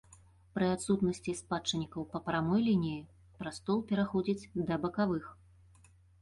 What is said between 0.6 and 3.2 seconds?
адсутнасці спадчыннікаў па прамой лініі,